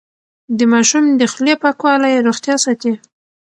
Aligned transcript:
د 0.57 0.59
ماشوم 0.71 1.05
د 1.19 1.21
خولې 1.31 1.53
پاکوالی 1.63 2.23
روغتيا 2.27 2.55
ساتي. 2.65 2.93